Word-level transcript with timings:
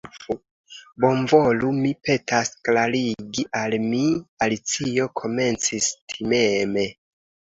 "Bonvolu, 1.03 1.67
mi 1.81 1.89
petas, 2.07 2.49
klarigi 2.69 3.45
al 3.61 3.77
mi," 3.85 4.01
Alicio 4.47 5.07
komencis 5.21 5.91
timeme. 6.15 6.87